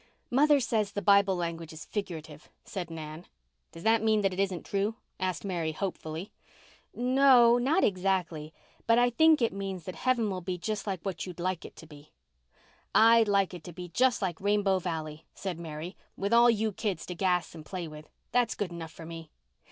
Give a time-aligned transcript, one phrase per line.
[0.31, 3.27] "Mother says the Bible language is figurative," said Nan.
[3.71, 6.31] "Does that mean that it isn't true?" asked Mary hopefully.
[6.95, 11.65] "No—not exactly—but I think it means that heaven will be just like what you'd like
[11.65, 12.13] it to be."
[12.95, 17.05] "I'd like it to be just like Rainbow Valley," said Mary, "with all you kids
[17.05, 18.09] to gas and play with.
[18.31, 19.29] That's good enough for me.